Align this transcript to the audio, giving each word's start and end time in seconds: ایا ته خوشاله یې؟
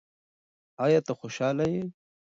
ایا 0.83 0.99
ته 1.07 1.13
خوشاله 1.19 1.65
یې؟ 1.73 1.83